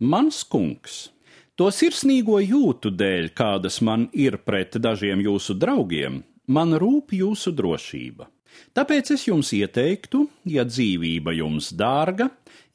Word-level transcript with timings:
Mans 0.00 0.38
kungs, 0.48 1.10
to 1.60 1.66
sirsnīgo 1.68 2.38
jūtu 2.40 2.88
dēļ, 2.88 3.26
kādas 3.36 3.82
man 3.84 4.06
ir 4.16 4.38
pret 4.48 4.78
dažiem 4.80 5.20
jūsu 5.20 5.52
draugiem, 5.60 6.22
man 6.48 6.72
rūp 6.80 7.12
jūsu 7.12 7.52
drošība. 7.52 8.30
Tāpēc 8.72 9.10
es 9.12 9.26
jums 9.28 9.50
ieteiktu, 9.52 10.22
ja 10.48 10.64
dzīvība 10.64 11.36
jums 11.36 11.68
dārga, 11.76 12.30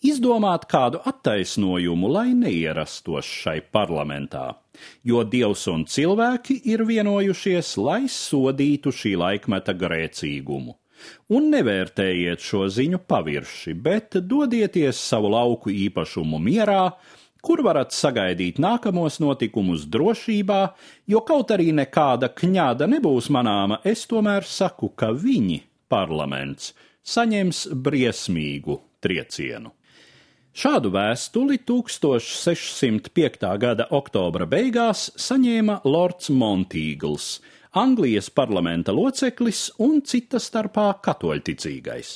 izdomāt 0.06 0.70
kādu 0.70 1.02
attaisnojumu, 1.02 2.14
lai 2.14 2.28
neierastos 2.38 3.26
šai 3.26 3.58
parlamentā, 3.74 4.52
jo 5.02 5.26
Dievs 5.26 5.66
un 5.74 5.90
cilvēki 5.90 6.62
ir 6.70 6.86
vienojušies, 6.86 7.74
lai 7.82 8.04
sodītu 8.06 8.94
šī 8.94 9.18
laikmeta 9.18 9.74
grēcīgumu. 9.74 10.78
Un 11.36 11.52
nevērtējiet 11.54 12.42
šo 12.44 12.66
ziņu 12.72 13.02
pavirši, 13.10 13.74
bet 13.74 14.18
dodieties 14.22 15.00
savu 15.02 15.32
lauku 15.34 15.74
īpašumu 15.74 16.40
mierā, 16.42 16.90
kur 17.46 17.62
varat 17.66 17.94
sagaidīt 17.94 18.58
nākamos 18.62 19.20
notikumus 19.22 19.86
drošībā, 19.94 20.62
jo 21.12 21.22
kaut 21.28 21.54
arī 21.54 21.70
nekāda 21.78 22.32
kņāda 22.34 22.90
nebūs 22.90 23.30
manāma, 23.34 23.80
es 23.86 24.08
tomēr 24.10 24.48
saku, 24.50 24.90
ka 24.98 25.12
viņi, 25.14 25.62
parlaments, 25.92 26.74
saņems 27.06 27.68
briesmīgu 27.86 28.80
triecienu. 29.06 29.76
Šādu 30.56 30.88
vēstuli 30.96 31.60
1605. 31.68 33.42
gada 33.60 33.90
oktobra 33.92 34.48
beigās 34.48 35.10
saņēma 35.20 35.82
Lords 35.84 36.32
Montīgls, 36.32 37.26
Anglijas 37.76 38.30
parlamenta 38.30 38.94
loceklis 38.96 39.66
un 39.84 39.98
cita 40.08 40.40
starpā 40.40 40.94
katoļticīgais. 41.04 42.12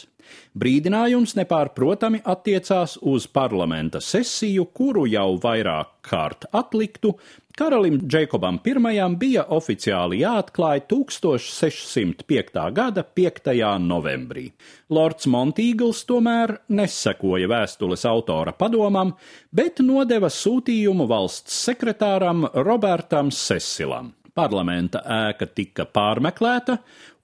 Brīdinājums 0.55 1.34
nepārprotami 1.35 2.22
attiecās 2.23 2.94
uz 3.02 3.26
parlamenta 3.27 3.99
sesiju, 3.99 4.70
kuru 4.72 5.04
jau 5.12 5.34
vairāk 5.44 5.90
kārt 6.08 6.45
atliktu, 6.55 7.18
Karalim 7.59 7.98
Džekobam 8.08 8.62
I 8.63 9.16
bija 9.20 9.43
oficiāli 9.49 10.21
jāatklāj 10.21 10.85
1605. 10.88 12.71
gada 12.71 13.04
5. 13.04 13.51
novembrī. 13.84 14.54
Lords 14.90 15.27
Montīgls 15.27 16.05
tomēr 16.07 16.55
nesekoja 16.70 17.49
vēstules 17.51 18.05
autora 18.05 18.54
padomam, 18.54 19.12
bet 19.51 19.84
nodeva 19.84 20.29
sūtījumu 20.29 21.05
valsts 21.07 21.66
sekretāram 21.68 22.48
Robertam 22.54 23.29
Sesilam. 23.29 24.13
Parlamenta 24.40 25.01
ēka 25.04 25.49
tika 25.51 25.84
pārmeklēta, 25.90 26.77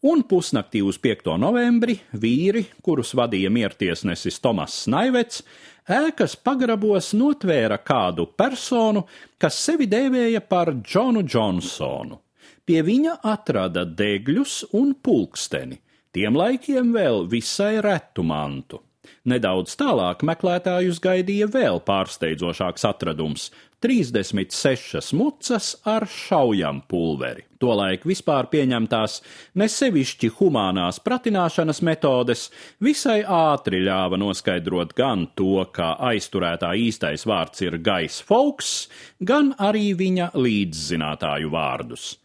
un 0.10 0.24
pusnaktī 0.28 0.82
uz 0.84 0.98
5. 1.00 1.30
novembri 1.40 1.96
vīri, 2.12 2.66
kurus 2.84 3.14
vadīja 3.16 3.52
miertiesnesis 3.56 4.42
Tomas 4.44 4.76
Snaivets, 4.84 5.44
ēkas 5.88 6.36
pagrabos 6.36 7.14
notvēra 7.16 7.78
kādu 7.88 8.28
personu, 8.36 9.06
kas 9.40 9.62
sevi 9.68 9.88
dēvēja 9.88 10.44
par 10.50 10.74
Džonu 10.82 11.24
Džonsonu. 11.24 12.20
Pie 12.66 12.82
viņa 12.84 13.20
atrada 13.32 13.86
degļus 13.86 14.58
un 14.76 14.92
pulksteni, 15.00 15.80
tiem 16.12 16.36
laikiem 16.36 16.92
vēl 16.98 17.30
visai 17.32 17.78
retu 17.86 18.26
mantu. 18.28 18.82
Nedaudz 19.30 19.78
tālāk 19.80 20.26
meklētājus 20.28 21.02
gaidīja 21.04 21.48
vēl 21.52 21.82
pārsteidzošāks 21.86 22.86
atradums 22.90 23.50
36 23.86 25.14
mucas 25.14 25.76
ar 25.86 26.08
šaujam 26.10 26.80
pulveri. 26.90 27.44
Tolaik 27.62 28.08
vispār 28.10 28.48
pieņemtās 28.50 29.20
nesevišķi 29.62 30.32
humānās 30.40 30.98
pratināšanas 31.06 31.84
metodes 31.86 32.48
visai 32.82 33.20
ātri 33.22 33.84
ļāva 33.86 34.18
noskaidrot 34.22 34.96
gan 34.98 35.28
to, 35.38 35.62
ka 35.76 35.94
aizturētā 36.10 36.74
īstais 36.82 37.28
vārds 37.30 37.62
ir 37.68 37.78
Gais 37.86 38.22
Fauks, 38.26 38.76
gan 39.22 39.54
arī 39.62 39.92
viņa 39.98 40.32
līdzzinātāju 40.34 41.54
vārdus. 41.54 42.16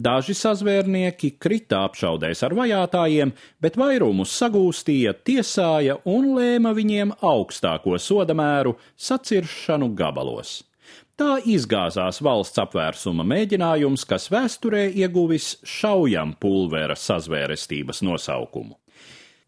Daži 0.00 0.32
sazvērnieki 0.32 1.34
krita 1.36 1.82
apšaudēs 1.84 2.40
ar 2.46 2.54
vajātājiem, 2.56 3.34
bet 3.60 3.74
vairumus 3.76 4.32
sagūstīja, 4.32 5.12
tiesāja 5.28 5.98
un 6.08 6.30
lēma 6.38 6.72
viņiem 6.72 7.12
augstāko 7.20 7.98
sodamēru 8.00 8.78
saciršanu 8.96 9.90
gabalos. 9.98 10.62
Tā 11.20 11.34
izgāzās 11.44 12.22
valsts 12.24 12.62
apvērsuma 12.62 13.26
mēģinājums, 13.28 14.06
kas 14.08 14.30
vēsturē 14.32 14.86
ieguvis 15.02 15.58
šaujam 15.68 16.32
pulvera 16.40 16.96
sazvērestības 16.96 18.00
nosaukumu. 18.08 18.78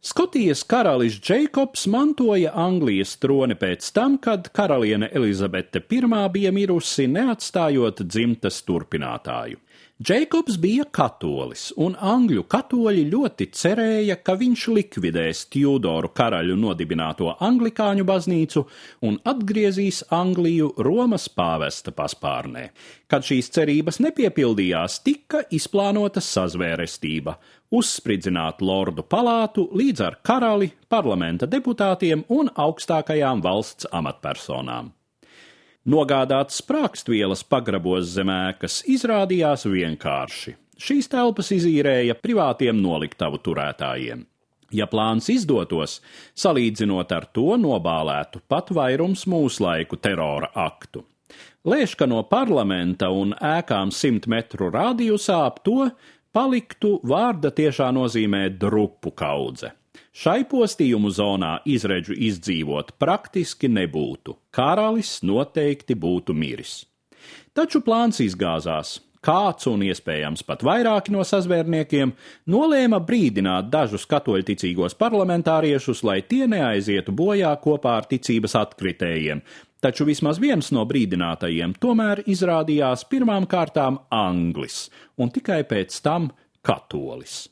Skotijas 0.04 0.66
karalis 0.68 1.16
Džeikobs 1.22 1.86
mantoja 1.86 2.52
Anglijas 2.58 3.14
troni 3.22 3.54
pēc 3.56 3.88
tam, 3.96 4.16
kad 4.18 4.48
karaliene 4.52 5.08
Elizabete 5.14 5.80
I 5.80 6.00
bija 6.34 6.52
mirusi, 6.52 7.06
neatstājot 7.06 8.02
dzimtas 8.02 8.64
turpinātāju. 8.66 9.62
Džeikobs 10.02 10.56
bija 10.58 10.82
katolis, 10.90 11.68
un 11.78 11.92
angļu 11.94 12.42
katoļi 12.50 13.02
ļoti 13.12 13.46
cerēja, 13.54 14.16
ka 14.24 14.34
viņš 14.40 14.62
likvidēs 14.74 15.42
Tjudoru 15.52 16.08
karaļu 16.16 16.56
nodibināto 16.58 17.28
anglikāņu 17.46 18.02
baznīcu 18.08 18.62
un 19.06 19.18
atgriezīs 19.30 20.00
Angliju 20.16 20.72
Romas 20.82 21.28
pāvesta 21.30 21.92
paspārnē. 21.94 22.64
Kad 23.06 23.28
šīs 23.28 23.52
cerības 23.54 24.00
nepiepildījās, 24.02 24.96
tika 25.06 25.44
izplānota 25.54 26.24
sazvērestība- 26.24 27.36
uzspridzināt 27.80 28.64
lordu 28.64 29.04
palātu 29.04 29.68
līdz 29.70 30.06
ar 30.08 30.18
karali, 30.24 30.72
parlamenta 30.88 31.46
deputātiem 31.46 32.24
un 32.28 32.50
augstākajām 32.56 33.44
valsts 33.44 33.86
amatpersonām. 33.92 34.90
Nogādāt 35.82 36.52
sprākstvielas 36.54 37.40
pagrabos 37.42 38.12
zem 38.14 38.28
ēkas 38.30 38.84
izrādījās 38.86 39.64
vienkārši. 39.66 40.54
Šīs 40.78 41.10
telpas 41.10 41.50
izīrēja 41.56 42.14
privātiem 42.22 42.78
noliktavu 42.78 43.40
turētājiem. 43.42 44.22
Ja 44.72 44.86
plāns 44.86 45.26
izdotos, 45.34 45.98
salīdzinot 46.38 47.10
ar 47.12 47.26
to 47.34 47.58
nobālētu 47.58 48.44
pat 48.48 48.70
vairums 48.70 49.26
mūslaiku 49.26 49.98
terora 49.98 50.52
aktu. 50.54 51.02
Lēš, 51.66 51.96
ka 51.98 52.06
no 52.06 52.22
parlamenta 52.30 53.10
un 53.10 53.34
ēkām 53.34 53.90
simt 53.90 54.30
metru 54.30 54.70
rādījusā 54.70 55.42
ap 55.50 55.60
to 55.66 55.90
paliktu 56.30 57.00
vārda 57.02 57.50
tiešā 57.50 57.90
nozīmē 57.90 58.48
drupu 58.54 59.10
kaudze. 59.18 59.74
Šai 60.12 60.42
postījumu 60.44 61.08
zonā 61.08 61.54
izredzu 61.64 62.12
izdzīvot 62.12 62.90
praktiski 63.00 63.70
nebūtu. 63.72 64.34
Karalis 64.52 65.22
noteikti 65.24 65.96
būtu 65.96 66.36
miris. 66.36 66.82
Taču 67.56 67.80
plāns 67.80 68.20
izgāzās. 68.20 68.98
Kāds 69.22 69.68
un 69.70 69.84
iespējams 69.86 70.42
pat 70.44 70.64
vairāki 70.66 71.14
no 71.14 71.22
sazvērniekiem 71.24 72.10
nolēma 72.50 72.98
brīdināt 73.06 73.70
dažus 73.70 74.04
katoļticīgos 74.10 74.98
parlamentāriešus, 74.98 76.02
lai 76.04 76.18
tie 76.26 76.48
neaizietu 76.50 77.14
bojā 77.14 77.54
kopā 77.62 77.94
ar 78.00 78.10
ticības 78.10 78.58
atkritējiem, 78.58 79.40
taču 79.80 80.08
vismaz 80.10 80.42
viens 80.42 80.72
no 80.74 80.82
brīdinātajiem 80.90 81.78
tomēr 81.80 82.24
izrādījās 82.26 83.06
pirmām 83.08 83.46
kārtām 83.46 84.02
anglis 84.10 84.88
un 85.16 85.30
tikai 85.30 85.62
pēc 85.70 86.02
tam 86.02 86.32
katolis. 86.66 87.46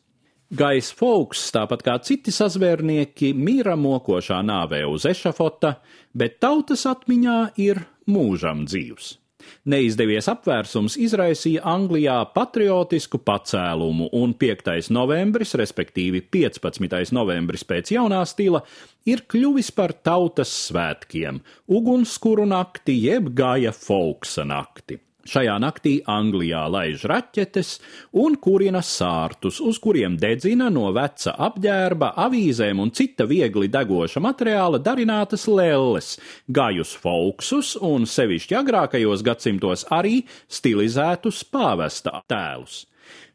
Gais 0.51 0.89
Fauks, 0.99 1.45
tāpat 1.55 1.85
kā 1.87 1.93
citi 2.03 2.33
sazvērnieki, 2.35 3.29
mīra 3.39 3.77
mokošā 3.79 4.41
nāvē 4.43 4.81
uz 4.91 5.05
ešafota, 5.07 5.77
bet 6.11 6.41
tautas 6.43 6.83
atmiņā 6.91 7.37
ir 7.63 7.79
mūžam 8.11 8.65
dzīvs. 8.67 9.13
Neizdevies 9.71 10.27
apvērsums 10.33 10.97
izraisīja 10.99 11.63
Anglijā 11.71 12.17
patriotisku 12.35 13.21
pacēlumu, 13.23 14.09
un 14.19 14.35
5. 14.35 14.91
novembris, 14.91 15.55
respektīvi 15.55 16.25
15. 16.35 17.13
novembris 17.15 17.63
pēc 17.63 17.93
jaunā 17.95 18.25
stila, 18.27 18.65
ir 19.07 19.23
kļuvis 19.31 19.71
par 19.77 19.95
tautas 20.03 20.51
svētkiem- 20.67 21.39
ugunskuru 21.79 22.49
nakti 22.51 22.99
jeb 23.05 23.31
Gaja 23.39 23.71
Fauksa 23.71 24.43
nakti. 24.43 24.99
Šajā 25.29 25.59
naktī 25.61 25.99
Anglijā 26.09 26.63
laiž 26.73 27.05
raķetes 27.11 27.75
un 28.17 28.39
kurina 28.41 28.81
sārtus, 28.81 29.61
uz 29.61 29.77
kuriem 29.83 30.17
dedzina 30.21 30.71
no 30.73 30.87
veca 30.97 31.35
apģērba, 31.49 32.15
avīzēm 32.25 32.81
un 32.81 32.93
cita 32.97 33.27
viegli 33.29 33.69
degoša 33.69 34.23
materiāla 34.25 34.81
darinātas 34.81 35.45
lelles, 35.51 36.15
gājus 36.49 36.95
folksus 36.97 37.75
un 37.77 38.09
sevišķi 38.09 38.61
agrākajos 38.63 39.25
gadsimtos 39.27 39.85
arī 39.93 40.23
stilizētus 40.49 41.45
pāvesta 41.53 42.23
tēlus. 42.31 42.87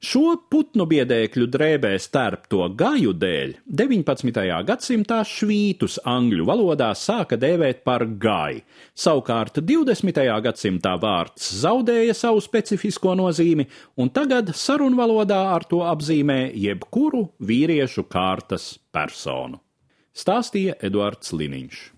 Šo 0.05 0.35
putnu 0.51 0.85
biedēkļu 0.89 1.47
drēbē 1.51 1.93
stērpto 2.01 2.67
gaju 2.77 3.13
dēļ 3.17 3.55
19. 3.81 4.43
gadsimtā 4.67 5.21
švītus 5.25 5.97
angļu 6.05 6.45
valodā 6.45 6.91
sāka 6.99 7.39
dēvēt 7.41 7.83
par 7.87 8.05
gai. 8.21 8.61
Savukārt 8.93 9.61
20. 9.61 10.21
gadsimtā 10.45 10.95
vārds 11.01 11.49
zaudēja 11.63 12.13
savu 12.17 12.43
specifisko 12.43 13.15
nozīmi, 13.17 13.67
un 13.97 14.11
tagad 14.13 14.53
sarunvalodā 14.55 15.41
ar 15.55 15.67
to 15.69 15.81
apzīmē 15.87 16.39
jebkuru 16.53 17.27
vīriešu 17.39 18.05
kārtas 18.11 18.73
personu. 18.93 19.61
Stāstīja 20.15 20.77
Eduards 20.85 21.33
Liniņš. 21.35 21.91